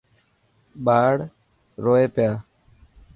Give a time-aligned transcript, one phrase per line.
[0.85, 1.15] ٻاڙ
[1.83, 2.31] روئي پيا.